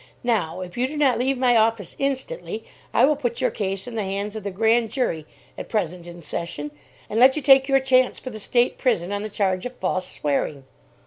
[0.23, 3.93] Now, if you do not leave my office instantly, I will put your case in
[3.93, 5.27] the hands of the Grand Jury,
[5.59, 6.71] at present in session,
[7.07, 10.11] and let you take your chance for the State prison on the charge of false
[10.11, 10.63] swearing!"